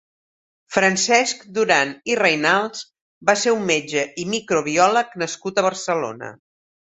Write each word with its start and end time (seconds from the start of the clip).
Francesc 0.75 1.43
Duran 1.57 1.91
i 2.11 2.15
Reynals 2.19 2.81
va 3.31 3.37
ser 3.43 3.53
un 3.59 3.69
metge 3.73 4.07
i 4.25 4.27
microbiòleg 4.33 5.15
nascut 5.25 5.61
a 5.63 5.67
Barcelona. 5.69 6.33